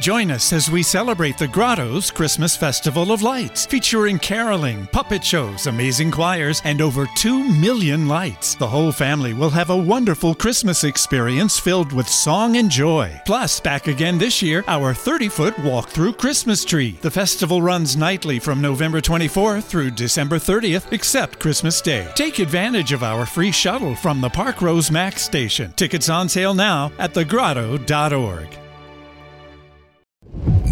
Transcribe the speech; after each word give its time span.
Join 0.00 0.30
us 0.30 0.52
as 0.52 0.70
we 0.70 0.82
celebrate 0.82 1.38
the 1.38 1.48
Grotto's 1.48 2.10
Christmas 2.10 2.56
Festival 2.56 3.12
of 3.12 3.22
Lights, 3.22 3.64
featuring 3.64 4.18
caroling, 4.18 4.86
puppet 4.88 5.24
shows, 5.24 5.66
amazing 5.66 6.10
choirs, 6.10 6.60
and 6.64 6.80
over 6.80 7.06
2 7.16 7.44
million 7.60 8.08
lights. 8.08 8.54
The 8.54 8.66
whole 8.66 8.92
family 8.92 9.32
will 9.32 9.50
have 9.50 9.70
a 9.70 9.76
wonderful 9.76 10.34
Christmas 10.34 10.84
experience 10.84 11.58
filled 11.58 11.92
with 11.92 12.08
song 12.08 12.56
and 12.56 12.70
joy. 12.70 13.20
Plus, 13.24 13.60
back 13.60 13.86
again 13.86 14.18
this 14.18 14.42
year, 14.42 14.64
our 14.66 14.92
30 14.92 15.28
foot 15.28 15.58
walk 15.60 15.88
through 15.88 16.14
Christmas 16.14 16.64
tree. 16.64 16.98
The 17.00 17.10
festival 17.10 17.62
runs 17.62 17.96
nightly 17.96 18.38
from 18.38 18.60
November 18.60 19.00
24th 19.00 19.64
through 19.64 19.92
December 19.92 20.36
30th, 20.36 20.92
except 20.92 21.40
Christmas 21.40 21.80
Day. 21.80 22.08
Take 22.14 22.40
advantage 22.40 22.92
of 22.92 23.02
our 23.02 23.24
free 23.24 23.52
shuttle 23.52 23.94
from 23.94 24.20
the 24.20 24.30
Park 24.30 24.60
Rose 24.60 24.90
Max 24.90 25.22
station. 25.22 25.72
Tickets 25.76 26.08
on 26.08 26.28
sale 26.28 26.54
now 26.54 26.90
at 26.98 27.14
thegrotto.org. 27.14 28.63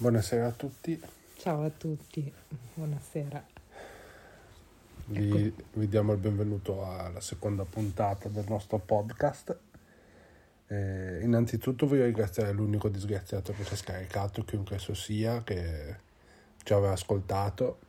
Buonasera 0.00 0.46
a 0.46 0.50
tutti, 0.52 0.98
Ciao 1.36 1.62
a 1.62 1.68
tutti, 1.68 2.32
buonasera. 2.72 3.44
vi, 5.08 5.54
vi 5.74 5.88
diamo 5.88 6.12
il 6.14 6.18
benvenuto 6.18 6.86
alla 6.86 7.20
seconda 7.20 7.64
puntata 7.64 8.30
del 8.30 8.46
nostro 8.48 8.78
podcast. 8.78 9.54
Eh, 10.68 11.20
innanzitutto 11.22 11.86
voglio 11.86 12.06
ringraziare 12.06 12.50
l'unico 12.52 12.88
disgraziato 12.88 13.52
che 13.52 13.62
si 13.62 13.74
è 13.74 13.76
scaricato, 13.76 14.42
chiunque 14.42 14.76
esso 14.76 14.94
sia, 14.94 15.42
che 15.42 15.96
ci 16.62 16.72
aveva 16.72 16.92
ascoltato. 16.92 17.80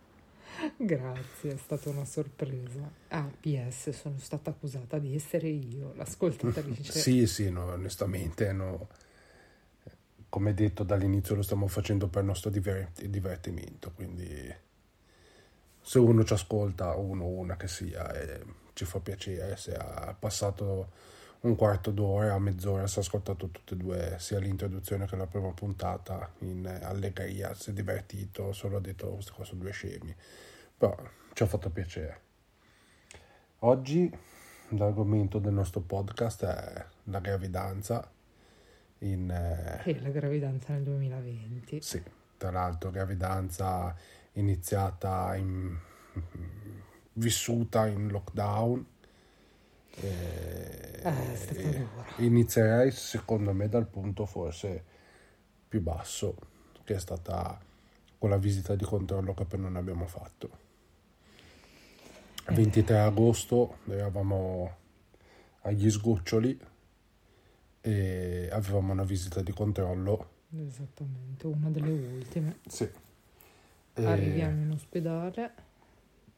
Grazie, 0.76 1.54
è 1.54 1.58
stata 1.58 1.88
una 1.92 2.04
sorpresa. 2.04 2.92
Ah, 3.08 3.32
PS, 3.40 3.92
sono 3.92 4.18
stata 4.18 4.50
accusata 4.50 5.00
di 5.00 5.16
essere 5.16 5.48
io, 5.48 5.94
l'ascoltatrice. 5.96 6.92
Sì, 7.00 7.26
sì, 7.26 7.50
no, 7.50 7.68
onestamente, 7.68 8.52
no. 8.52 8.90
Come 10.32 10.54
detto 10.54 10.86
dall'inizio 10.86 11.36
lo 11.36 11.42
stiamo 11.42 11.68
facendo 11.68 12.08
per 12.08 12.22
il 12.22 12.28
nostro 12.30 12.50
diver- 12.50 13.06
divertimento, 13.06 13.92
quindi 13.92 14.56
se 15.82 16.00
uno 16.00 16.24
ci 16.24 16.32
ascolta, 16.32 16.96
uno 16.96 17.26
una 17.26 17.58
che 17.58 17.68
sia, 17.68 18.10
e 18.14 18.42
ci 18.72 18.86
fa 18.86 19.02
piacere, 19.02 19.58
se 19.58 19.76
ha 19.76 20.16
passato 20.18 20.90
un 21.42 21.58
quarto 21.58 21.92
d'ora, 21.92 22.40
mezz'ora, 22.40 22.88
si 22.88 23.00
è 23.00 23.02
ascoltato 23.02 23.50
tutte 23.50 23.74
e 23.74 23.78
due, 23.78 24.16
sia 24.20 24.40
l'introduzione 24.40 25.06
che 25.06 25.18
la 25.18 25.28
prima 25.28 25.52
puntata, 25.52 26.32
in 26.40 26.66
allegria, 26.82 27.54
si 27.54 27.72
è 27.72 27.74
divertito, 27.74 28.54
solo 28.54 28.78
ha 28.78 28.80
detto 28.80 29.10
queste 29.10 29.34
cose 29.34 29.50
sono 29.50 29.64
due 29.64 29.72
scemi, 29.72 30.16
però 30.78 30.96
ci 31.34 31.44
ha 31.44 31.46
fatto 31.46 31.70
piacere. 31.72 32.22
Oggi 33.60 34.10
l'argomento 34.70 35.40
del 35.40 35.52
nostro 35.52 35.82
podcast 35.82 36.46
è 36.46 36.86
la 37.04 37.20
gravidanza, 37.20 38.10
in... 39.02 39.30
eh, 39.30 39.82
E 39.92 40.00
la 40.02 40.10
gravidanza 40.10 40.74
nel 40.74 40.84
2020. 40.84 41.82
sì, 41.82 42.02
tra 42.38 42.52
l'altro 42.52 42.92
gravidanza 42.92 43.96
iniziata 44.34 45.36
in... 45.36 45.78
vissuta 47.14 47.88
in 47.88 48.08
lockdown. 48.10 48.86
Eh, 49.96 51.02
Eh, 51.04 51.46
è 51.48 51.56
duro. 51.56 52.06
inizierei 52.18 52.92
secondo 52.92 53.54
me 53.54 53.68
dal 53.68 53.88
punto 53.88 54.26
forse 54.26 54.84
più 55.68 55.82
basso, 55.82 56.36
che 56.84 56.96
è 56.96 57.00
stata 57.00 57.60
quella 58.18 58.38
visita 58.38 58.76
di 58.76 58.84
controllo 58.86 59.34
che 59.34 59.44
appena 59.44 59.64
non 59.64 59.76
abbiamo 59.78 60.06
fatto. 60.08 60.50
Eh. 62.48 62.54
23 62.56 63.00
agosto 63.00 63.78
eravamo 63.88 64.78
agli 65.62 65.90
sgoccioli 65.90 66.60
e 67.82 68.50
avevamo 68.52 68.92
una 68.94 69.04
visita 69.04 69.42
di 69.42 69.52
controllo. 69.52 70.30
Esattamente, 70.56 71.48
una 71.48 71.70
delle 71.70 71.92
ultime. 71.92 72.60
Sì. 72.68 72.84
E- 73.94 74.06
Arriviamo 74.06 74.62
in 74.64 74.72
ospedale, 74.72 75.52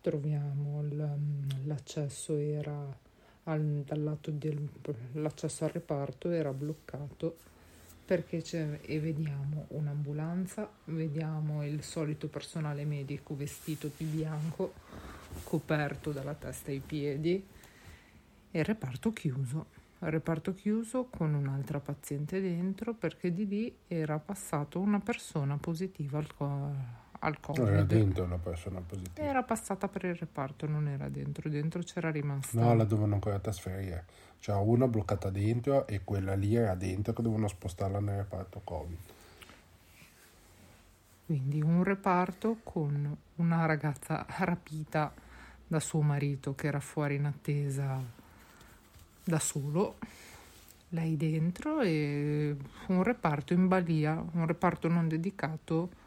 troviamo 0.01 0.81
il- 0.81 1.65
l'accesso 1.65 2.35
era 2.37 2.99
al, 3.45 3.83
dal 3.85 4.01
lato 4.03 4.31
del 4.31 4.69
l'accesso 5.13 5.65
al 5.65 5.71
reparto 5.71 6.29
era 6.29 6.53
bloccato 6.53 7.35
perché 8.05 8.41
c'è 8.41 8.79
e 8.83 8.99
vediamo 8.99 9.65
un'ambulanza, 9.69 10.69
vediamo 10.85 11.65
il 11.65 11.83
solito 11.83 12.27
personale 12.27 12.85
medico 12.85 13.35
vestito 13.35 13.89
di 13.97 14.05
bianco, 14.05 14.73
coperto 15.43 16.11
dalla 16.11 16.33
testa 16.33 16.71
ai 16.71 16.79
piedi 16.79 17.45
e 18.51 18.59
il 18.59 18.65
reparto 18.65 19.11
chiuso. 19.13 19.67
Reparto 20.05 20.53
chiuso 20.53 21.05
con 21.05 21.33
un'altra 21.33 21.79
paziente 21.79 22.41
dentro 22.41 22.93
perché 22.93 23.33
di 23.33 23.47
lì 23.47 23.75
era 23.87 24.19
passato 24.19 24.79
una 24.79 24.99
persona 24.99 25.57
positiva 25.57 26.17
al, 26.17 26.33
co- 26.35 26.75
al 27.19 27.37
Non 27.55 27.67
era 27.67 27.77
Covid. 27.77 27.85
dentro 27.85 28.23
una 28.25 28.37
persona 28.37 28.81
positiva. 28.81 29.25
Era 29.25 29.43
passata 29.43 29.87
per 29.87 30.03
il 30.03 30.15
reparto, 30.15 30.67
non 30.67 30.87
era 30.89 31.07
dentro, 31.07 31.49
dentro 31.49 31.81
c'era 31.83 32.11
rimasta. 32.11 32.59
No, 32.59 32.73
la 32.75 32.83
dovevano 32.83 33.13
ancora 33.13 33.39
trasferire. 33.39 34.05
C'era 34.39 34.57
una 34.57 34.87
bloccata 34.87 35.29
dentro 35.29 35.87
e 35.87 36.03
quella 36.03 36.33
lì 36.35 36.53
era 36.53 36.75
dentro 36.75 37.13
che 37.13 37.21
dovevano 37.21 37.47
spostarla 37.47 38.01
nel 38.01 38.17
reparto 38.17 38.59
Covid. 38.61 38.97
Quindi 41.25 41.61
un 41.61 41.81
reparto 41.83 42.57
con 42.63 43.17
una 43.35 43.65
ragazza 43.65 44.25
rapita 44.39 45.13
da 45.65 45.79
suo 45.79 46.01
marito 46.01 46.53
che 46.55 46.67
era 46.67 46.81
fuori 46.81 47.15
in 47.15 47.25
attesa 47.25 48.21
da 49.23 49.39
solo, 49.39 49.97
lei 50.89 51.17
dentro 51.17 51.81
e 51.81 52.55
un 52.87 53.03
reparto 53.03 53.53
in 53.53 53.67
balia, 53.67 54.23
un 54.33 54.45
reparto 54.45 54.87
non 54.87 55.07
dedicato 55.07 56.01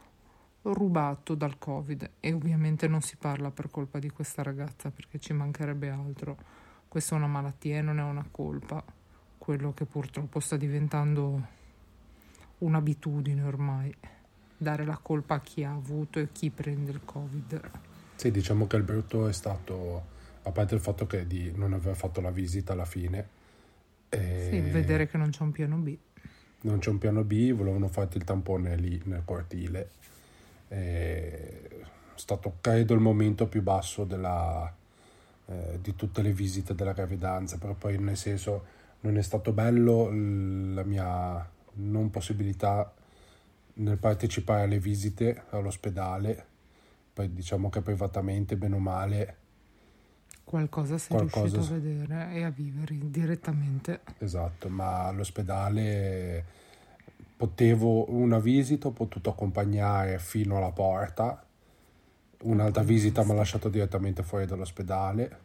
rubato 0.62 1.34
dal 1.34 1.58
Covid 1.58 2.10
e 2.20 2.32
ovviamente 2.32 2.88
non 2.88 3.00
si 3.00 3.16
parla 3.16 3.50
per 3.50 3.70
colpa 3.70 3.98
di 3.98 4.10
questa 4.10 4.42
ragazza 4.42 4.90
perché 4.90 5.18
ci 5.18 5.32
mancherebbe 5.32 5.90
altro. 5.90 6.36
Questa 6.88 7.14
è 7.14 7.18
una 7.18 7.26
malattia 7.26 7.78
e 7.78 7.82
non 7.82 7.98
è 7.98 8.02
una 8.02 8.26
colpa, 8.30 8.82
quello 9.38 9.72
che 9.74 9.84
purtroppo 9.84 10.40
sta 10.40 10.56
diventando 10.56 11.54
un'abitudine 12.58 13.42
ormai 13.42 13.94
dare 14.56 14.84
la 14.84 14.96
colpa 14.96 15.34
a 15.34 15.40
chi 15.40 15.62
ha 15.64 15.72
avuto 15.72 16.18
e 16.18 16.32
chi 16.32 16.50
prende 16.50 16.90
il 16.90 17.00
covid. 17.04 17.60
Sì, 18.14 18.30
diciamo 18.30 18.66
che 18.66 18.76
il 18.76 18.82
brutto 18.82 19.28
è 19.28 19.32
stato, 19.32 20.14
a 20.46 20.52
parte 20.52 20.74
il 20.74 20.80
fatto 20.80 21.06
che 21.06 21.26
di 21.26 21.50
non 21.54 21.72
aver 21.72 21.96
fatto 21.96 22.20
la 22.20 22.30
visita 22.30 22.72
alla 22.72 22.84
fine, 22.84 23.28
e 24.08 24.48
Sì, 24.50 24.60
vedere 24.60 25.06
che 25.08 25.16
non 25.16 25.30
c'è 25.30 25.42
un 25.42 25.50
piano 25.52 25.76
B. 25.76 25.96
non 26.62 26.78
c'è 26.78 26.90
un 26.90 26.98
piano 26.98 27.22
B, 27.24 27.52
volevano 27.52 27.88
farti 27.88 28.16
il 28.16 28.24
tampone 28.24 28.76
lì 28.76 29.00
nel 29.04 29.22
cortile. 29.24 29.90
E 30.68 31.68
È 32.14 32.18
stato, 32.18 32.56
credo, 32.60 32.94
il 32.94 33.00
momento 33.00 33.46
più 33.46 33.62
basso 33.62 34.04
della, 34.04 34.72
eh, 35.46 35.78
di 35.80 35.94
tutte 35.94 36.22
le 36.22 36.32
visite 36.32 36.74
della 36.74 36.92
gravidanza, 36.92 37.58
però 37.58 37.74
poi 37.74 37.98
nel 37.98 38.16
senso 38.16 38.64
non 39.00 39.16
è 39.18 39.22
stato 39.22 39.52
bello 39.52 40.06
la 40.10 40.82
mia 40.84 41.48
non 41.74 42.10
possibilità 42.10 42.92
nel 43.74 43.98
partecipare 43.98 44.62
alle 44.62 44.78
visite 44.78 45.44
all'ospedale, 45.50 46.46
poi 47.12 47.32
diciamo 47.32 47.68
che 47.70 47.82
privatamente, 47.82 48.56
bene 48.56 48.76
o 48.76 48.78
male, 48.78 49.36
Qualcosa 50.46 50.96
sei 50.96 51.16
Qualcosa 51.16 51.56
riuscito 51.56 51.74
a 51.74 51.78
vedere 51.78 52.32
e 52.34 52.44
a 52.44 52.50
vivere 52.50 52.96
direttamente. 53.10 54.02
Esatto, 54.18 54.68
ma 54.68 55.06
all'ospedale 55.08 56.44
potevo 57.36 58.08
una 58.12 58.38
visita, 58.38 58.86
ho 58.86 58.92
potuto 58.92 59.30
accompagnare 59.30 60.20
fino 60.20 60.56
alla 60.56 60.70
porta, 60.70 61.44
un'altra 62.42 62.84
visita 62.84 63.24
mi 63.24 63.32
ha 63.32 63.34
lasciato 63.34 63.68
direttamente 63.68 64.22
fuori 64.22 64.46
dall'ospedale. 64.46 65.38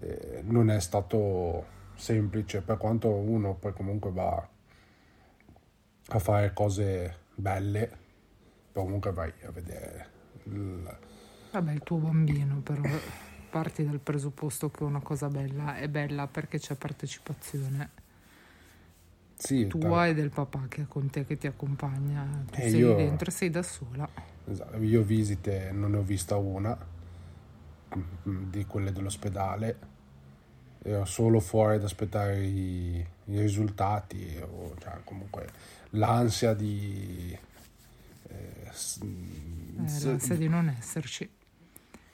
Eh, 0.00 0.42
non 0.46 0.70
è 0.70 0.80
stato 0.80 1.66
semplice, 1.96 2.62
per 2.62 2.78
quanto 2.78 3.10
uno 3.10 3.56
poi 3.56 3.74
comunque 3.74 4.10
va 4.10 4.48
a 6.12 6.18
fare 6.18 6.54
cose 6.54 7.18
belle, 7.34 7.90
poi 8.72 8.84
comunque 8.84 9.12
vai 9.12 9.30
a 9.44 9.50
vedere 9.50 10.06
il- 10.44 10.98
Vabbè, 11.52 11.72
il 11.72 11.82
tuo 11.82 11.98
bambino 11.98 12.60
però 12.62 12.80
parti 13.50 13.84
dal 13.84 14.00
presupposto 14.00 14.70
che 14.70 14.84
una 14.84 15.00
cosa 15.02 15.28
bella 15.28 15.76
è 15.76 15.88
bella 15.88 16.26
perché 16.28 16.58
c'è 16.58 16.76
partecipazione. 16.76 17.90
Sì, 19.36 19.66
tua 19.68 19.78
tra- 19.78 20.08
e 20.08 20.12
del 20.14 20.28
papà 20.30 20.66
che 20.68 20.82
è 20.82 20.86
con 20.86 21.08
te 21.08 21.24
che 21.24 21.38
ti 21.38 21.46
accompagna. 21.46 22.44
Tu 22.50 22.60
Eh, 22.60 22.62
sei 22.62 22.80
io- 22.80 22.94
dentro 22.94 23.30
sei 23.30 23.48
da 23.50 23.62
sola. 23.62 24.06
esatto, 24.46 24.76
io 24.82 25.02
visite 25.02 25.70
non 25.72 25.92
ne 25.92 25.98
ho 25.98 26.02
vista 26.02 26.36
una 26.36 26.76
mm, 28.28 28.50
di 28.50 28.64
quelle 28.66 28.92
dell'ospedale. 28.92 29.88
Ero 30.82 31.04
solo 31.04 31.40
fuori 31.40 31.76
ad 31.76 31.84
aspettare 31.84 32.40
i, 32.44 32.96
i 33.26 33.40
risultati, 33.40 34.38
o 34.42 34.74
cioè, 34.78 35.00
comunque 35.04 35.50
l'ansia 35.90 36.54
di... 36.54 37.36
eh, 38.28 38.68
s- 38.72 39.00
Eh, 39.76 39.82
s- 39.86 40.04
l'ansia 40.04 40.36
di 40.36 40.46
non 40.48 40.68
esserci. 40.68 41.28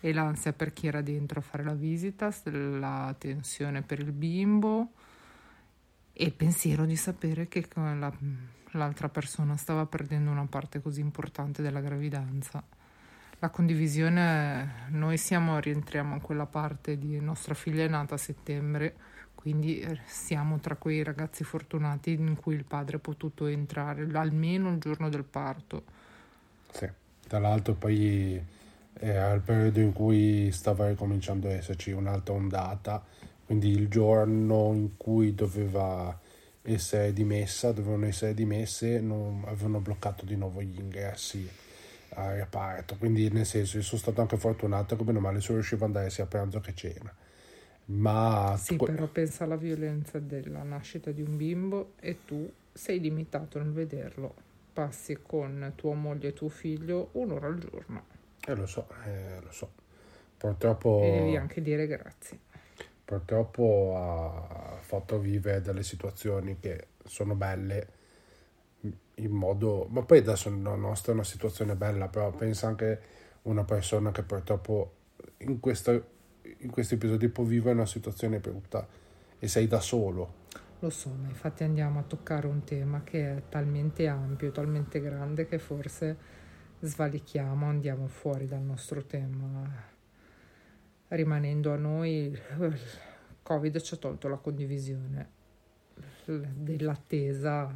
E 0.06 0.12
l'ansia 0.12 0.52
per 0.52 0.72
chi 0.72 0.86
era 0.86 1.00
dentro 1.00 1.40
a 1.40 1.42
fare 1.42 1.64
la 1.64 1.74
visita, 1.74 2.32
la 2.44 3.12
tensione 3.18 3.82
per 3.82 3.98
il 3.98 4.12
bimbo 4.12 4.92
e 6.12 6.26
il 6.26 6.32
pensiero 6.32 6.84
di 6.84 6.94
sapere 6.94 7.48
che 7.48 7.66
la- 7.74 8.12
l'altra 8.70 9.08
persona 9.08 9.56
stava 9.56 9.84
perdendo 9.86 10.30
una 10.30 10.46
parte 10.46 10.80
così 10.80 11.00
importante 11.00 11.60
della 11.60 11.80
gravidanza. 11.80 12.62
La 13.40 13.50
condivisione, 13.50 14.86
noi 14.90 15.18
siamo, 15.18 15.58
rientriamo 15.58 16.14
in 16.14 16.20
quella 16.20 16.46
parte 16.46 16.96
di 16.96 17.18
nostra 17.18 17.54
figlia 17.54 17.82
è 17.82 17.88
nata 17.88 18.14
a 18.14 18.18
settembre, 18.18 18.94
quindi 19.34 19.80
eh, 19.80 19.98
siamo 20.04 20.60
tra 20.60 20.76
quei 20.76 21.02
ragazzi 21.02 21.42
fortunati 21.42 22.12
in 22.12 22.36
cui 22.36 22.54
il 22.54 22.64
padre 22.64 22.98
è 22.98 23.00
potuto 23.00 23.46
entrare 23.46 24.08
almeno 24.12 24.70
il 24.70 24.78
giorno 24.78 25.08
del 25.08 25.24
parto. 25.24 25.82
Sì. 26.70 26.88
Tra 27.26 27.40
l'altro 27.40 27.74
poi 27.74 28.54
era 28.98 29.32
il 29.32 29.42
periodo 29.42 29.80
in 29.80 29.92
cui 29.92 30.50
stava 30.52 30.88
ricominciando 30.88 31.48
ad 31.48 31.54
esserci 31.54 31.90
un'altra 31.90 32.34
ondata, 32.34 33.04
quindi 33.44 33.70
il 33.70 33.88
giorno 33.88 34.72
in 34.74 34.96
cui 34.96 35.34
doveva 35.34 36.18
essere 36.62 37.12
dimessa, 37.12 37.72
dovevano 37.72 38.06
essere 38.06 38.34
dimesse, 38.34 39.00
non, 39.00 39.44
avevano 39.46 39.80
bloccato 39.80 40.24
di 40.24 40.36
nuovo 40.36 40.62
gli 40.62 40.78
ingressi 40.78 41.48
al 42.14 42.36
reparto, 42.36 42.96
quindi 42.96 43.28
nel 43.30 43.44
senso 43.46 43.76
io 43.76 43.82
sono 43.82 44.00
stato 44.00 44.20
anche 44.20 44.36
fortunato 44.38 44.96
che 44.96 45.04
bene 45.04 45.18
o 45.18 45.20
male 45.20 45.40
sono 45.40 45.58
riuscito 45.58 45.84
ad 45.84 45.90
andare 45.90 46.10
sia 46.10 46.24
a 46.24 46.26
pranzo 46.26 46.60
che 46.60 46.70
a 46.70 46.74
cena. 46.74 47.14
Ma 47.88 48.56
Sì, 48.58 48.76
que- 48.76 48.90
però 48.92 49.06
pensa 49.06 49.44
alla 49.44 49.56
violenza 49.56 50.18
della 50.18 50.62
nascita 50.62 51.12
di 51.12 51.22
un 51.22 51.36
bimbo 51.36 51.92
e 52.00 52.24
tu 52.24 52.50
sei 52.72 52.98
limitato 52.98 53.58
nel 53.62 53.72
vederlo. 53.72 54.34
Passi 54.72 55.18
con 55.22 55.72
tua 55.76 55.94
moglie 55.94 56.28
e 56.28 56.32
tuo 56.32 56.48
figlio 56.48 57.10
un'ora 57.12 57.46
al 57.46 57.58
giorno 57.58 58.14
eh, 58.46 58.54
lo 58.54 58.66
so, 58.66 58.88
eh, 59.04 59.40
lo 59.42 59.52
so. 59.52 59.70
Purtroppo... 60.36 61.00
e 61.02 61.10
devi 61.10 61.36
anche 61.36 61.62
dire 61.62 61.86
grazie. 61.86 62.38
purtroppo 63.04 63.94
ha 63.96 64.78
fatto 64.80 65.18
vivere 65.18 65.60
delle 65.62 65.82
situazioni 65.82 66.58
che 66.60 66.88
sono 67.04 67.34
belle 67.34 67.88
in 69.14 69.30
modo 69.30 69.86
ma 69.90 70.02
poi 70.02 70.18
adesso 70.18 70.50
la 70.50 70.74
nostra 70.74 71.12
è 71.12 71.14
una 71.14 71.24
situazione 71.24 71.74
bella 71.74 72.08
però 72.08 72.30
pensa 72.32 72.66
anche 72.66 73.00
una 73.42 73.64
persona 73.64 74.10
che 74.10 74.22
purtroppo 74.22 74.92
in 75.38 75.60
questo 75.60 76.14
in 76.58 76.70
questi 76.70 76.94
episodi 76.94 77.28
può 77.28 77.44
vivere 77.44 77.74
una 77.74 77.86
situazione 77.86 78.38
brutta 78.38 78.86
e 79.38 79.48
sei 79.48 79.66
da 79.66 79.80
solo 79.80 80.44
Lo 80.80 80.90
so, 80.90 81.08
ma 81.08 81.28
infatti 81.28 81.64
andiamo 81.64 82.00
a 82.00 82.02
toccare 82.02 82.46
un 82.46 82.62
tema 82.64 83.02
che 83.02 83.36
è 83.36 83.42
talmente 83.48 84.06
ampio, 84.06 84.52
talmente 84.52 85.00
grande 85.00 85.46
che 85.46 85.58
forse 85.58 86.16
svalichiamo, 86.80 87.66
andiamo 87.66 88.06
fuori 88.08 88.46
dal 88.46 88.62
nostro 88.62 89.04
tema. 89.04 89.94
Rimanendo 91.08 91.72
a 91.72 91.76
noi, 91.76 92.26
il 92.28 92.40
Covid 93.42 93.80
ci 93.80 93.94
ha 93.94 93.96
tolto 93.96 94.28
la 94.28 94.36
condivisione 94.36 95.30
dell'attesa, 96.24 97.72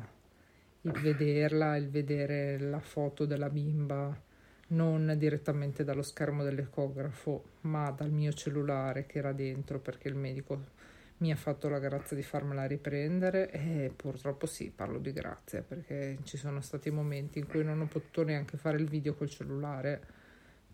il 0.82 0.93
vederla, 0.93 1.76
il 1.76 1.88
vedere 1.88 2.58
la 2.58 2.81
foto 2.81 3.25
della 3.25 3.49
bimba, 3.49 4.20
non 4.69 5.14
direttamente 5.17 5.85
dallo 5.85 6.02
schermo 6.02 6.43
dell'ecografo, 6.43 7.44
ma 7.62 7.91
dal 7.91 8.11
mio 8.11 8.32
cellulare 8.32 9.06
che 9.06 9.19
era 9.19 9.32
dentro 9.32 9.79
perché 9.79 10.08
il 10.08 10.17
medico 10.17 10.79
mi 11.21 11.31
ha 11.33 11.37
fatto 11.37 11.69
la 11.69 11.79
grazia 11.79 12.17
di 12.17 12.23
farmela 12.23 12.67
riprendere 12.67 13.51
e 13.51 13.93
purtroppo 13.95 14.47
sì, 14.47 14.71
parlo 14.75 14.99
di 14.99 15.13
grazia 15.13 15.63
perché 15.63 16.19
ci 16.25 16.37
sono 16.37 16.61
stati 16.61 16.91
momenti 16.91 17.39
in 17.39 17.47
cui 17.47 17.63
non 17.65 17.81
ho 17.81 17.87
potuto 17.87 18.23
neanche 18.25 18.57
fare 18.59 18.79
il 18.79 18.89
video 18.89 19.15
col 19.15 19.31
cellulare 19.31 20.01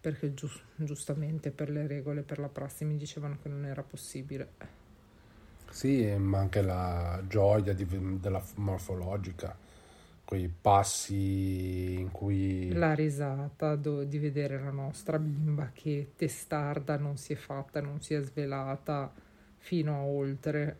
perché 0.01 0.35
gius- 0.35 0.63
giustamente 0.77 1.51
per 1.51 1.71
le 1.71 1.87
regole, 1.87 2.23
per 2.23 2.39
la 2.39 2.49
prassi 2.49 2.85
mi 2.85 2.97
dicevano 2.97 3.39
che 3.43 3.49
non 3.49 3.65
era 3.67 3.83
possibile. 3.83 4.49
sì 5.71 6.07
ma 6.17 6.39
anche 6.39 6.63
la 6.63 7.21
gioia 7.27 7.73
di- 7.75 8.19
della 8.21 8.43
morfologica 8.57 9.57
quei 10.25 10.49
passi 10.49 11.99
in 12.01 12.11
cui 12.11 12.79
La 12.79 12.95
risata 12.95 13.75
do- 13.77 14.05
di 14.05 14.19
vedere 14.19 14.59
la 14.61 14.71
nostra 14.71 15.19
bimba 15.19 15.71
che 15.73 16.13
testarda 16.17 16.97
non 16.97 17.17
si 17.17 17.33
è 17.33 17.37
fatta, 17.37 17.81
non 17.81 18.01
si 18.01 18.15
è 18.15 18.21
svelata 18.23 19.13
fino 19.59 19.95
a 19.95 20.03
oltre 20.03 20.77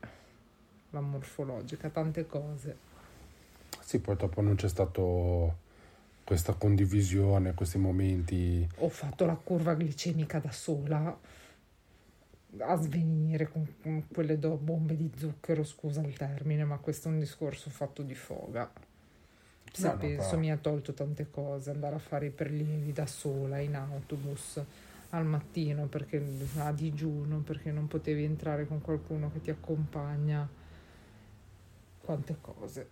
la 0.91 1.01
morfologica, 1.01 1.89
tante 1.91 2.27
cose. 2.27 2.77
sì 3.81 3.99
purtroppo 3.99 4.41
non 4.41 4.55
c'è 4.57 4.69
stato 4.69 5.65
questa 6.25 6.55
condivisione 6.55 7.55
questi 7.55 7.79
momenti 7.79 8.69
ho 8.79 8.89
fatto 8.89 9.27
la 9.27 9.35
curva 9.35 9.75
glicemica 9.75 10.39
da 10.41 10.51
sola 10.51 11.17
a 12.59 12.77
svenire 12.81 13.49
con, 13.49 13.67
con 13.83 14.07
quelle 14.13 14.39
do- 14.39 14.57
bombe 14.57 14.97
di 14.97 15.11
zucchero, 15.15 15.63
scusa 15.63 16.01
il 16.01 16.17
termine, 16.17 16.65
ma 16.65 16.79
questo 16.79 17.09
è 17.09 17.13
un 17.13 17.19
discorso 17.19 17.69
fatto 17.69 18.03
di 18.03 18.15
foga. 18.15 18.71
Se 19.73 19.87
No, 19.89 19.93
no, 19.93 19.99
penso 19.99 20.29
però- 20.29 20.39
mi 20.41 20.51
ha 20.51 20.57
tolto 20.57 20.95
tante 20.95 21.29
cose, 21.31 21.71
andare 21.71 21.97
a 21.97 21.99
fare 21.99 22.27
i 22.27 22.31
prelievi 22.31 22.93
da 22.93 23.07
sola 23.07 23.59
in 23.59 23.75
autobus 23.75 24.63
al 25.17 25.27
mattino 25.27 25.87
perché 25.87 26.23
a 26.59 26.73
digiuno, 26.73 27.39
perché 27.39 27.71
non 27.73 27.89
potevi 27.89 28.25
entrare 28.25 28.67
con 28.67 28.81
qualcuno 28.81 29.31
che 29.33 29.41
ti 29.41 29.51
accompagna. 29.51 30.49
Quante 32.01 32.37
cose. 32.41 32.91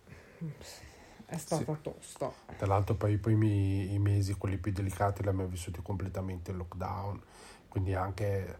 È 1.25 1.37
stata 1.37 1.73
tosta. 1.81 2.31
Tra 2.57 2.67
l'altro 2.67 2.95
poi 2.95 3.13
i 3.13 3.17
primi 3.17 3.93
i 3.93 3.99
mesi, 3.99 4.33
quelli 4.35 4.57
più 4.57 4.71
delicati, 4.71 5.23
li 5.23 5.29
abbiamo 5.29 5.49
vissuti 5.49 5.81
completamente 5.81 6.51
in 6.51 6.57
lockdown, 6.57 7.21
quindi 7.67 7.93
anche 7.93 8.57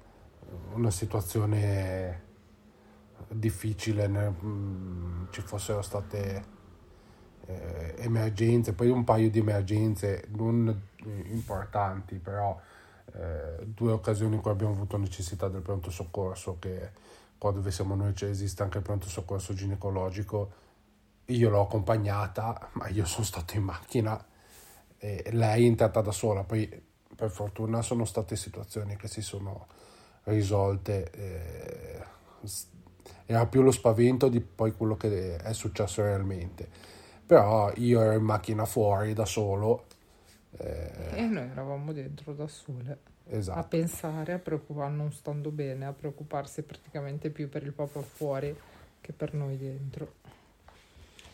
una 0.73 0.91
situazione 0.91 2.23
difficile, 3.29 4.07
ne- 4.07 4.29
mm, 4.29 5.25
ci 5.31 5.41
fossero 5.41 5.81
state 5.81 6.53
eh, 7.45 7.95
emergenze, 7.97 8.73
poi 8.73 8.89
un 8.89 9.03
paio 9.03 9.29
di 9.29 9.39
emergenze 9.39 10.25
non 10.29 10.81
importanti, 11.03 12.17
però 12.17 12.59
eh, 13.17 13.65
due 13.65 13.91
occasioni 13.91 14.35
in 14.35 14.41
cui 14.41 14.51
abbiamo 14.51 14.73
avuto 14.73 14.97
necessità 14.97 15.47
del 15.47 15.61
pronto 15.61 15.89
soccorso, 15.89 16.57
che 16.59 16.91
qua 17.37 17.51
dove 17.51 17.71
siamo 17.71 17.95
noi 17.95 18.13
c'è 18.13 18.27
esiste 18.27 18.63
anche 18.63 18.77
il 18.77 18.83
pronto 18.83 19.07
soccorso 19.07 19.53
ginecologico, 19.53 20.51
io 21.25 21.49
l'ho 21.49 21.61
accompagnata, 21.61 22.69
ma 22.73 22.87
io 22.89 23.05
sono 23.05 23.25
stato 23.25 23.55
in 23.55 23.63
macchina 23.63 24.23
e 24.97 25.23
lei 25.31 25.63
è 25.63 25.67
entrata 25.67 26.01
da 26.01 26.11
sola, 26.11 26.43
poi 26.43 26.69
per 27.15 27.29
fortuna 27.29 27.81
sono 27.81 28.05
state 28.05 28.35
situazioni 28.35 28.95
che 28.97 29.07
si 29.07 29.21
sono 29.21 29.67
risolte, 30.23 31.09
eh, 31.11 32.03
era 33.25 33.45
più 33.47 33.61
lo 33.61 33.71
spavento 33.71 34.27
di 34.27 34.41
poi 34.41 34.73
quello 34.73 34.95
che 34.95 35.37
è 35.37 35.53
successo 35.53 36.01
realmente, 36.01 36.67
però 37.25 37.71
io 37.75 38.01
ero 38.01 38.13
in 38.13 38.23
macchina 38.23 38.65
fuori 38.65 39.13
da 39.13 39.25
solo, 39.25 39.85
eh, 40.57 41.17
E 41.17 41.21
noi 41.27 41.49
eravamo 41.49 41.91
dentro 41.93 42.33
da 42.33 42.47
sole. 42.47 42.91
a 42.91 43.35
esatto, 43.35 43.67
pensare, 43.67 44.33
a 44.33 44.39
preoccuparsi, 44.39 44.95
non 44.95 45.11
stando 45.11 45.49
bene, 45.51 45.85
a 45.85 45.93
preoccuparsi 45.93 46.61
praticamente 46.63 47.29
più 47.29 47.49
per 47.49 47.63
il 47.63 47.73
popolo 47.73 48.05
fuori 48.05 48.55
che 49.01 49.13
per 49.13 49.33
noi 49.33 49.57
dentro. 49.57 50.13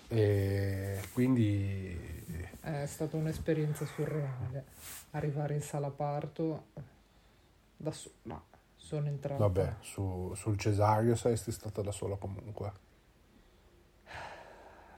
e 0.08 1.00
quindi 1.14 2.20
È 2.62 2.86
stata 2.86 3.16
un'esperienza 3.18 3.86
surreale. 3.86 4.66
Arrivare 5.12 5.54
in 5.56 5.62
sala 5.62 5.90
parto 5.90 6.66
da 7.78 7.92
sola. 7.92 8.42
Sono 8.76 9.08
entrata. 9.08 9.38
vabbè, 9.38 9.76
su- 9.82 10.34
sul 10.36 10.58
cesario 10.58 11.16
saresti 11.16 11.52
stata 11.52 11.82
da 11.82 11.92
sola 11.92 12.16
comunque. 12.18 12.72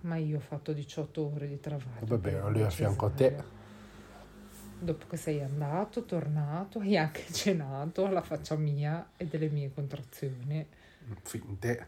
Ma 0.01 0.15
io 0.17 0.37
ho 0.37 0.41
fatto 0.41 0.73
18 0.73 1.31
ore 1.33 1.47
di 1.47 1.59
travaglio. 1.59 2.05
Vabbè, 2.05 2.33
ero 2.33 2.49
lì 2.49 2.61
a 2.61 2.69
fianco 2.69 3.05
a 3.05 3.09
te. 3.09 3.43
Dopo 4.83 5.07
che 5.07 5.15
sei 5.15 5.41
andato, 5.41 6.03
tornato, 6.03 6.79
hai 6.79 6.97
anche 6.97 7.23
cenato 7.31 8.05
alla 8.05 8.21
faccia 8.21 8.57
mia 8.57 9.11
e 9.15 9.25
delle 9.25 9.47
mie 9.47 9.71
contrazioni. 9.73 10.67
finte. 11.21 11.87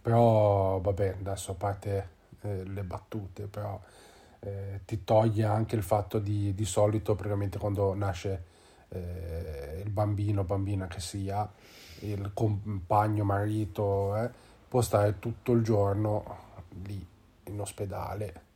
Però 0.00 0.80
vabbè, 0.80 1.16
adesso 1.18 1.50
a 1.50 1.54
parte 1.54 2.08
eh, 2.40 2.64
le 2.64 2.82
battute, 2.84 3.48
però 3.48 3.78
eh, 4.40 4.80
ti 4.86 5.04
toglie 5.04 5.44
anche 5.44 5.76
il 5.76 5.82
fatto 5.82 6.18
di, 6.18 6.54
di 6.54 6.64
solito, 6.64 7.14
praticamente 7.14 7.58
quando 7.58 7.92
nasce 7.92 8.44
eh, 8.88 9.82
il 9.84 9.90
bambino, 9.90 10.44
bambina 10.44 10.86
che 10.86 11.00
sia, 11.00 11.46
il 12.00 12.30
compagno, 12.32 13.24
marito, 13.24 14.16
eh, 14.16 14.30
può 14.66 14.80
stare 14.80 15.18
tutto 15.18 15.52
il 15.52 15.62
giorno 15.62 16.46
lì 16.84 17.06
in 17.44 17.60
ospedale. 17.60 18.47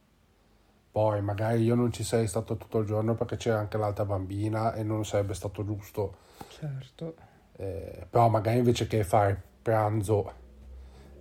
Poi 0.92 1.22
magari 1.22 1.62
io 1.62 1.74
non 1.74 1.90
ci 1.90 2.04
sarei 2.04 2.26
stato 2.26 2.58
tutto 2.58 2.80
il 2.80 2.86
giorno 2.86 3.14
perché 3.14 3.36
c'era 3.36 3.58
anche 3.58 3.78
l'altra 3.78 4.04
bambina 4.04 4.74
e 4.74 4.82
non 4.82 5.06
sarebbe 5.06 5.32
stato 5.32 5.64
giusto. 5.64 6.16
Certo. 6.48 7.14
Eh, 7.56 8.06
però 8.10 8.28
magari 8.28 8.58
invece 8.58 8.86
che 8.86 9.02
fare 9.02 9.42
pranzo 9.62 10.32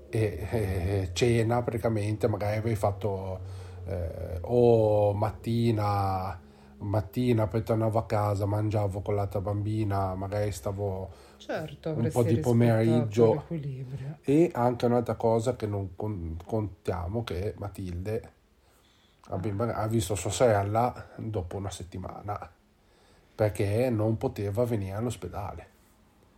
e, 0.10 0.48
e 0.52 1.10
cena 1.14 1.62
praticamente, 1.62 2.28
magari 2.28 2.58
avrei 2.58 2.76
fatto 2.76 3.40
eh, 3.86 4.40
o 4.42 5.14
mattina, 5.14 6.38
mattina 6.80 7.48
poi 7.48 7.64
tornavo 7.64 7.98
a 7.98 8.06
casa, 8.06 8.46
mangiavo 8.46 9.02
con 9.02 9.16
l'altra 9.16 9.40
bambina, 9.40 10.16
magari 10.16 10.52
stavo 10.52 11.30
Certo, 11.38 11.92
un 11.92 12.10
po' 12.12 12.24
di 12.24 12.38
pomeriggio. 12.38 13.46
E 14.22 14.52
anche 14.54 14.86
un'altra 14.86 15.16
cosa 15.16 15.56
che 15.56 15.66
non 15.66 15.96
con- 15.96 16.38
contiamo 16.46 17.24
che 17.24 17.54
Matilde 17.58 18.40
la 19.28 19.38
bimba, 19.38 19.76
ha 19.76 19.88
visto 19.88 20.16
sua 20.16 20.32
sorella 20.32 21.10
dopo 21.16 21.58
una 21.58 21.70
settimana 21.70 22.50
perché 23.34 23.90
non 23.90 24.18
poteva 24.18 24.66
venire 24.66 24.96
all'ospedale. 24.96 25.70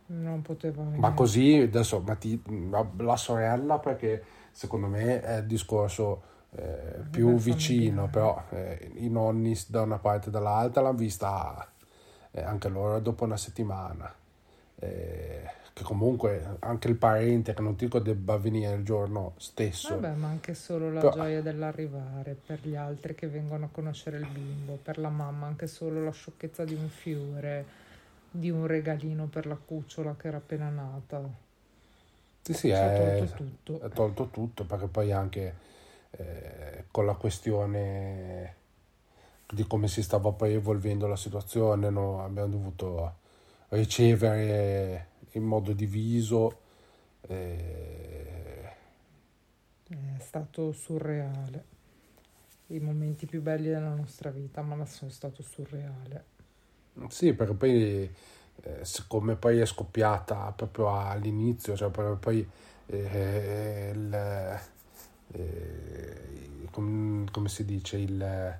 Non 0.06 0.42
poteva 0.42 0.82
venire. 0.82 1.00
Ma 1.00 1.12
così 1.12 1.56
adesso 1.56 2.00
Mati- 2.00 2.42
la, 2.70 2.86
la 2.98 3.16
sorella 3.16 3.78
perché 3.78 4.22
secondo 4.52 4.86
me 4.86 5.20
è 5.20 5.38
il 5.38 5.46
discorso 5.46 6.22
eh, 6.56 7.02
più 7.10 7.36
vicino, 7.36 8.08
però 8.08 8.42
eh, 8.50 8.92
i 8.96 9.08
nonni 9.08 9.58
da 9.66 9.82
una 9.82 9.98
parte 9.98 10.28
e 10.28 10.30
dall'altra 10.30 10.82
l'hanno 10.82 10.96
vista 10.96 11.68
eh, 12.30 12.42
anche 12.42 12.68
loro 12.68 13.00
dopo 13.00 13.24
una 13.24 13.36
settimana. 13.36 14.12
Eh, 14.76 15.50
che 15.74 15.82
comunque 15.82 16.56
anche 16.60 16.88
il 16.88 16.94
parente 16.94 17.52
che 17.52 17.60
non 17.60 17.74
dico 17.74 17.98
debba 17.98 18.36
venire 18.38 18.74
il 18.74 18.84
giorno 18.84 19.34
stesso. 19.38 19.88
Vabbè, 20.00 20.14
ma 20.14 20.28
anche 20.28 20.54
solo 20.54 20.90
la 20.90 21.00
Però- 21.00 21.12
gioia 21.12 21.42
dell'arrivare, 21.42 22.36
per 22.46 22.60
gli 22.62 22.76
altri 22.76 23.14
che 23.16 23.26
vengono 23.26 23.64
a 23.64 23.68
conoscere 23.72 24.18
il 24.18 24.26
bimbo, 24.26 24.78
per 24.80 24.98
la 24.98 25.08
mamma 25.08 25.46
anche 25.46 25.66
solo 25.66 26.02
la 26.02 26.12
sciocchezza 26.12 26.64
di 26.64 26.74
un 26.74 26.88
fiore, 26.88 27.64
di 28.30 28.50
un 28.50 28.66
regalino 28.66 29.26
per 29.26 29.46
la 29.46 29.56
cucciola 29.56 30.14
che 30.16 30.28
era 30.28 30.36
appena 30.36 30.68
nata. 30.68 31.20
Sì, 32.42 32.52
sì, 32.52 32.68
Ci 32.68 32.72
ha 32.72 32.92
è, 32.92 33.18
tolto 33.18 33.34
tutto. 33.34 33.80
ha 33.84 33.88
tolto 33.88 34.28
tutto 34.30 34.64
perché 34.64 34.86
poi 34.86 35.12
anche 35.12 35.54
eh, 36.10 36.84
con 36.90 37.06
la 37.06 37.14
questione 37.14 38.54
di 39.50 39.66
come 39.66 39.88
si 39.88 40.02
stava 40.02 40.30
poi 40.32 40.54
evolvendo 40.54 41.06
la 41.06 41.16
situazione, 41.16 41.88
no, 41.90 42.22
abbiamo 42.24 42.48
dovuto 42.48 43.14
ricevere 43.70 45.08
in 45.34 45.44
modo 45.44 45.72
diviso. 45.72 46.60
eh, 47.22 48.72
È 49.88 50.18
stato 50.18 50.72
surreale. 50.72 51.64
I 52.66 52.80
momenti 52.80 53.24
più 53.24 53.40
belli 53.40 53.68
della 53.68 53.94
nostra 53.94 54.30
vita, 54.30 54.60
ma 54.60 54.84
sono 54.84 55.10
stato 55.10 55.42
surreale. 55.42 56.24
sì, 57.08 57.34
perché 57.34 57.54
poi 57.54 58.14
eh, 58.62 58.84
siccome 58.84 59.36
poi 59.36 59.58
è 59.58 59.66
scoppiata 59.66 60.52
proprio 60.56 60.96
all'inizio, 60.96 61.76
cioè 61.76 61.90
poi 62.18 62.48
eh, 62.86 63.90
il, 63.94 64.14
eh, 65.32 66.68
com- 66.70 67.28
come 67.30 67.48
si 67.48 67.64
dice, 67.64 67.98
il, 67.98 68.58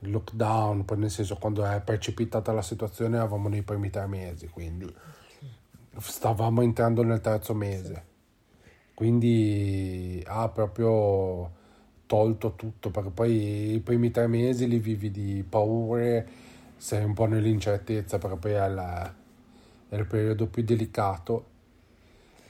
il 0.00 0.10
lockdown, 0.10 0.84
poi 0.84 0.98
nel 0.98 1.10
senso 1.10 1.36
quando 1.36 1.64
è 1.64 1.80
precipitata 1.82 2.52
la 2.52 2.62
situazione 2.62 3.16
eravamo 3.16 3.48
nei 3.48 3.62
primi 3.62 3.90
tre 3.90 4.06
mesi, 4.06 4.48
quindi 4.48 4.92
stavamo 6.00 6.62
entrando 6.62 7.02
nel 7.02 7.20
terzo 7.20 7.54
mese, 7.54 8.04
quindi 8.94 10.22
ha 10.26 10.48
proprio 10.48 11.50
tolto 12.06 12.54
tutto, 12.56 12.90
perché 12.90 13.10
poi 13.10 13.74
i 13.74 13.80
primi 13.80 14.10
tre 14.10 14.26
mesi 14.26 14.68
li 14.68 14.78
vivi 14.78 15.10
di 15.10 15.44
paure, 15.48 16.26
sei 16.76 17.04
un 17.04 17.14
po' 17.14 17.26
nell'incertezza, 17.26 18.18
perché 18.18 18.36
poi 18.36 18.52
è, 18.52 18.68
la- 18.68 19.14
è 19.88 19.96
il 19.96 20.06
periodo 20.06 20.46
più 20.46 20.62
delicato, 20.64 21.46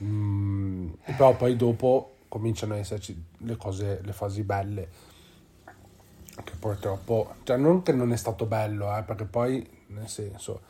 Mm, 0.02 0.88
però 1.16 1.36
poi 1.36 1.56
dopo 1.56 2.16
cominciano 2.28 2.74
ad 2.74 2.80
esserci 2.80 3.22
le 3.38 3.56
cose, 3.56 4.00
le 4.02 4.12
fasi 4.12 4.42
belle, 4.42 4.88
che 6.44 6.52
purtroppo, 6.58 7.34
cioè 7.42 7.56
non 7.56 7.82
che 7.82 7.92
non 7.92 8.12
è 8.12 8.16
stato 8.16 8.46
bello, 8.46 8.96
eh, 8.96 9.02
perché 9.02 9.24
poi, 9.24 9.66
nel 9.88 10.08
senso, 10.08 10.60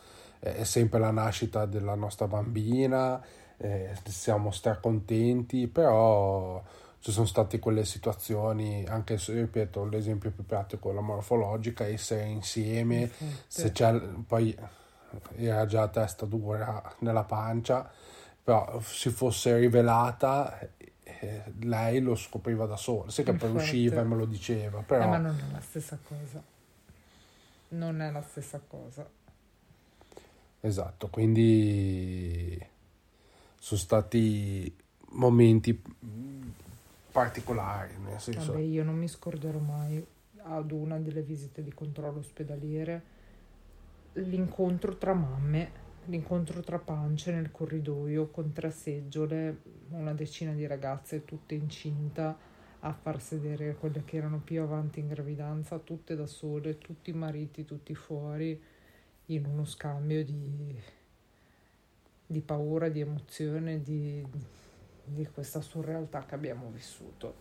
è, 0.41 0.49
è 0.49 0.65
sempre 0.65 0.99
la 0.99 1.13
nascita 1.13 1.67
della 1.67 1.95
nostra 1.95 2.27
bambina, 2.27 3.23
eh, 3.57 3.95
siamo 4.05 4.51
stracontenti, 4.51 5.69
però 5.69 6.63
ci 7.01 7.13
sono 7.13 7.27
state 7.27 7.59
quelle 7.59 7.85
situazioni, 7.85 8.85
anche 8.87 9.17
se, 9.19 9.35
ripeto, 9.35 9.87
l'esempio 9.87 10.31
più 10.31 10.45
pratico, 10.45 10.93
la 10.93 11.01
morfologica, 11.01 11.87
essere 11.87 12.25
insieme, 12.25 13.11
se 13.47 13.73
c'è, 13.73 13.93
poi 14.27 14.57
era 15.37 15.67
già 15.67 15.89
testa 15.89 16.27
dura 16.27 16.95
nella 16.99 17.25
pancia, 17.25 17.91
però 18.43 18.81
si 18.81 19.11
fosse 19.11 19.57
rivelata, 19.57 20.59
eh, 21.03 21.43
lei 21.61 22.01
lo 22.01 22.15
scopriva 22.15 22.67
da 22.67 22.77
sola, 22.77 23.11
sì 23.11 23.23
che 23.23 23.33
poi 23.33 23.51
usciva 23.51 24.01
e 24.01 24.05
me 24.05 24.17
lo 24.17 24.27
diceva, 24.27 24.81
però... 24.81 25.05
Eh, 25.05 25.07
ma 25.07 25.19
non 25.19 25.39
è 25.39 25.53
la 25.53 25.61
stessa 25.61 25.99
cosa. 26.07 26.43
Non 27.69 28.01
è 28.01 28.11
la 28.11 28.23
stessa 28.23 28.61
cosa. 28.67 29.09
Esatto, 30.61 31.09
quindi 31.09 32.59
sono 33.57 33.81
stati 33.81 34.75
momenti 35.13 35.81
particolari, 37.11 37.95
nel 38.05 38.21
senso, 38.21 38.53
Vabbè, 38.53 38.65
io 38.65 38.85
non 38.85 38.97
mi 38.97 39.09
scorderò 39.09 39.59
mai 39.59 40.05
ad 40.43 40.71
una 40.71 40.99
delle 40.99 41.23
visite 41.23 41.63
di 41.63 41.73
controllo 41.73 42.19
ospedaliere. 42.19 43.19
L'incontro 44.15 44.97
tra 44.97 45.15
mamme, 45.15 45.71
l'incontro 46.07 46.61
tra 46.61 46.79
pance 46.79 47.33
nel 47.33 47.51
corridoio 47.51 48.29
con 48.29 48.53
tre 48.53 48.71
seggiole, 48.71 49.63
una 49.91 50.13
decina 50.13 50.53
di 50.53 50.67
ragazze 50.67 51.25
tutte 51.25 51.55
incinta 51.55 52.37
a 52.81 52.93
far 52.93 53.21
sedere 53.21 53.77
quelle 53.77 54.05
che 54.05 54.17
erano 54.17 54.41
più 54.43 54.63
avanti 54.63 55.01
in 55.01 55.09
gravidanza, 55.09 55.79
tutte 55.79 56.17
da 56.17 56.27
sole, 56.27 56.79
tutti 56.79 57.11
i 57.11 57.15
mariti, 57.15 57.65
tutti 57.65 57.95
fuori, 57.95 58.61
in 59.35 59.47
uno 59.47 59.65
scambio 59.65 60.25
di, 60.25 60.77
di 62.27 62.41
paura, 62.41 62.89
di 62.89 63.01
emozione, 63.01 63.83
di, 63.83 64.25
di 65.05 65.27
questa 65.33 65.61
surrealtà 65.61 66.25
che 66.25 66.35
abbiamo 66.35 66.71
vissuto. 66.73 67.35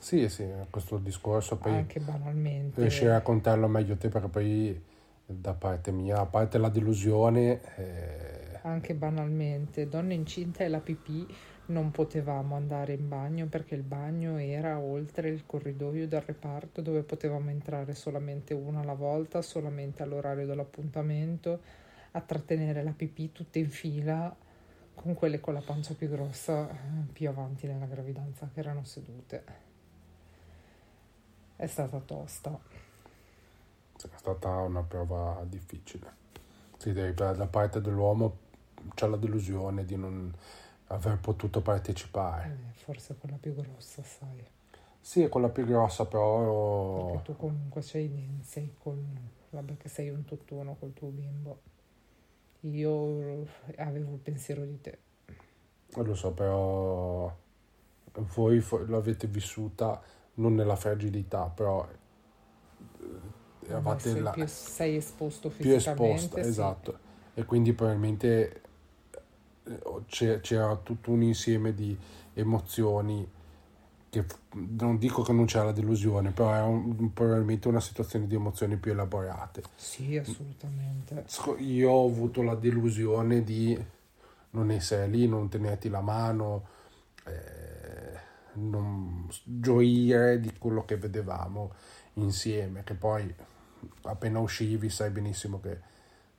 sì, 0.00 0.28
sì, 0.28 0.46
questo 0.70 0.98
discorso 0.98 1.56
poi 1.56 1.72
anche 1.72 2.00
banalmente 2.00 2.80
riuscire 2.80 3.10
a 3.10 3.14
raccontarlo 3.14 3.66
meglio 3.68 3.96
te 3.96 4.08
perché 4.08 4.28
poi 4.28 4.82
da 5.26 5.54
parte 5.54 5.90
mia, 5.90 6.18
a 6.18 6.26
parte 6.26 6.58
la 6.58 6.68
delusione, 6.68 7.60
eh, 7.76 8.58
anche 8.62 8.94
banalmente 8.94 9.88
donna 9.88 10.12
incinta 10.12 10.64
e 10.64 10.68
la 10.68 10.80
pipì 10.80 11.26
non 11.66 11.90
potevamo 11.90 12.56
andare 12.56 12.92
in 12.92 13.08
bagno 13.08 13.46
perché 13.46 13.74
il 13.74 13.82
bagno 13.82 14.38
era 14.38 14.78
oltre 14.78 15.28
il 15.28 15.46
corridoio 15.46 16.06
del 16.06 16.20
reparto 16.20 16.82
dove 16.82 17.02
potevamo 17.02 17.50
entrare 17.50 17.94
solamente 17.94 18.52
una 18.52 18.80
alla 18.80 18.94
volta 18.94 19.40
solamente 19.40 20.02
all'orario 20.02 20.46
dell'appuntamento 20.46 21.60
a 22.12 22.20
trattenere 22.20 22.82
la 22.82 22.92
pipì 22.92 23.32
tutte 23.32 23.58
in 23.58 23.70
fila 23.70 24.34
con 24.94 25.14
quelle 25.14 25.40
con 25.40 25.54
la 25.54 25.62
pancia 25.62 25.94
più 25.94 26.08
grossa 26.08 26.70
eh, 26.70 26.74
più 27.12 27.28
avanti 27.28 27.66
nella 27.66 27.86
gravidanza 27.86 28.48
che 28.52 28.60
erano 28.60 28.84
sedute 28.84 29.44
è 31.56 31.66
stata 31.66 31.98
tosta 31.98 32.82
è 34.02 34.18
stata 34.18 34.48
una 34.58 34.82
prova 34.82 35.42
difficile. 35.48 36.22
Sì, 36.76 36.92
da 36.92 37.46
parte 37.46 37.80
dell'uomo 37.80 38.38
c'è 38.94 39.06
la 39.06 39.16
delusione 39.16 39.84
di 39.84 39.96
non 39.96 40.32
aver 40.88 41.18
potuto 41.18 41.60
partecipare. 41.60 42.50
Eh, 42.70 42.72
forse 42.84 43.16
quella 43.16 43.36
più 43.36 43.54
grossa 43.54 44.02
sai 44.02 44.44
Sì, 45.00 45.22
è 45.22 45.28
quella 45.28 45.48
più 45.48 45.64
grossa, 45.64 46.06
però 46.06 47.02
Perché 47.02 47.22
tu 47.22 47.36
comunque 47.36 47.82
sei, 47.82 48.38
sei 48.42 48.74
con, 48.78 49.04
vabbè 49.50 49.76
che 49.76 49.88
sei 49.88 50.08
un 50.10 50.24
tutt'uno 50.24 50.76
col 50.78 50.92
tuo 50.92 51.08
bimbo. 51.08 51.60
Io 52.60 53.46
avevo 53.76 54.14
il 54.14 54.20
pensiero 54.20 54.64
di 54.64 54.80
te. 54.80 54.98
lo 55.94 56.14
so, 56.14 56.32
però 56.32 57.34
voi 58.34 58.64
l'avete 58.86 59.26
vissuta 59.26 60.02
non 60.34 60.54
nella 60.54 60.76
fragilità, 60.76 61.44
però 61.54 61.86
eh, 63.00 63.66
eravate 63.66 64.10
sei, 64.10 64.22
là- 64.22 64.30
più, 64.32 64.46
sei 64.46 64.96
esposto 64.96 65.48
più 65.48 65.70
fisicamente. 65.70 66.14
esposta, 66.16 66.42
sì. 66.42 66.48
esatto. 66.48 66.98
E 67.34 67.44
quindi 67.44 67.72
probabilmente 67.72 68.62
c'era 70.06 70.76
tutto 70.76 71.10
un 71.10 71.22
insieme 71.22 71.74
di 71.74 71.96
emozioni 72.34 73.26
che 74.10 74.24
non 74.52 74.98
dico 74.98 75.22
che 75.22 75.32
non 75.32 75.46
c'era 75.46 75.64
la 75.64 75.72
delusione, 75.72 76.30
però 76.30 76.52
era 76.52 76.64
un- 76.64 77.12
probabilmente 77.12 77.66
una 77.66 77.80
situazione 77.80 78.26
di 78.28 78.36
emozioni 78.36 78.76
più 78.76 78.92
elaborate. 78.92 79.62
Sì, 79.74 80.16
assolutamente. 80.16 81.24
Io 81.58 81.90
ho 81.90 82.06
avuto 82.06 82.42
la 82.42 82.54
delusione 82.54 83.42
di 83.42 83.76
non 84.50 84.70
essere 84.70 85.08
lì, 85.08 85.26
non 85.26 85.48
tenerti 85.48 85.88
la 85.88 86.00
mano, 86.00 86.64
eh, 87.26 88.18
non 88.54 89.28
gioire 89.42 90.38
di 90.38 90.52
quello 90.58 90.84
che 90.84 90.96
vedevamo 90.96 91.72
insieme, 92.14 92.84
che 92.84 92.94
poi 92.94 93.34
appena 94.02 94.38
uscivi 94.38 94.90
sai 94.90 95.10
benissimo 95.10 95.60
che 95.60 95.92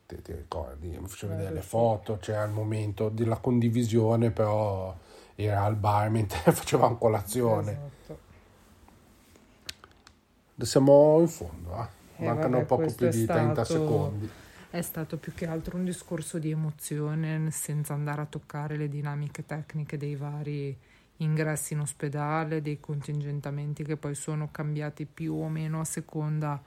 ti, 0.05 0.21
ti 0.21 0.33
ricordi, 0.33 0.89
mi 0.89 1.07
facevo 1.07 1.35
vedere 1.35 1.53
le 1.53 1.61
foto, 1.61 2.17
c'era 2.17 2.43
il 2.43 2.51
momento 2.51 3.09
della 3.09 3.37
condivisione, 3.37 4.31
però 4.31 4.95
era 5.35 5.63
al 5.63 5.75
bar 5.75 6.09
mentre 6.11 6.51
facevamo 6.51 6.97
colazione. 6.97 7.71
Esatto. 7.71 8.19
Siamo 10.57 11.19
in 11.19 11.27
fondo, 11.27 11.75
eh? 11.81 12.03
Eh, 12.17 12.25
mancano 12.25 12.57
vabbè, 12.57 12.65
poco 12.65 12.93
più 12.93 13.09
di 13.09 13.25
30 13.25 13.63
stato- 13.65 13.79
secondi. 13.79 14.29
È 14.69 14.81
stato 14.81 15.17
più 15.17 15.33
che 15.33 15.47
altro 15.47 15.77
un 15.77 15.85
discorso 15.85 16.37
di 16.37 16.51
emozione, 16.51 17.49
senza 17.51 17.93
andare 17.93 18.21
a 18.21 18.25
toccare 18.25 18.75
le 18.75 18.89
dinamiche 18.89 19.45
tecniche 19.45 19.97
dei 19.97 20.15
vari 20.15 20.77
ingressi 21.17 21.73
in 21.73 21.79
ospedale, 21.79 22.61
dei 22.61 22.79
contingentamenti 22.81 23.83
che 23.83 23.95
poi 23.95 24.15
sono 24.15 24.49
cambiati 24.51 25.05
più 25.05 25.33
o 25.35 25.47
meno 25.47 25.79
a 25.79 25.85
seconda 25.85 26.61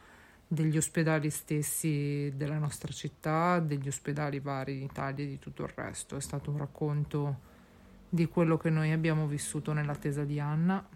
degli 0.51 0.79
ospedali 0.79 1.29
stessi 1.29 2.33
della 2.35 2.57
nostra 2.57 2.91
città, 2.91 3.61
degli 3.61 3.87
ospedali 3.87 4.41
vari 4.41 4.79
in 4.79 4.83
Italia 4.85 5.25
e 5.25 5.29
di 5.29 5.39
tutto 5.39 5.65
il 5.65 5.73
resto. 5.75 6.17
È 6.17 6.21
stato 6.21 6.51
un 6.51 6.57
racconto 6.57 7.47
di 8.09 8.27
quello 8.27 8.57
che 8.57 8.71
noi 8.71 8.91
abbiamo 8.91 9.27
vissuto 9.27 9.75
nell'attesa 9.75 10.25
di 10.25 10.41
Anna. 10.41 10.89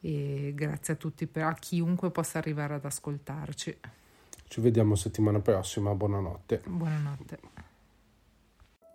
E 0.00 0.52
grazie 0.54 0.94
a 0.94 0.96
tutti, 0.96 1.26
per, 1.26 1.44
a 1.44 1.54
chiunque 1.54 2.10
possa 2.10 2.38
arrivare 2.38 2.74
ad 2.74 2.84
ascoltarci. 2.84 3.78
Ci 4.48 4.60
vediamo 4.60 4.94
settimana 4.94 5.38
prossima, 5.38 5.94
buonanotte. 5.94 6.62
Buonanotte. 6.66 7.61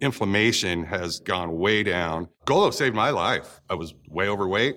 inflammation 0.00 0.84
has 0.84 1.20
gone 1.20 1.58
way 1.58 1.82
down. 1.82 2.28
Golo 2.44 2.70
saved 2.70 2.94
my 2.94 3.10
life. 3.10 3.60
I 3.68 3.74
was 3.74 3.94
way 4.08 4.28
overweight. 4.28 4.76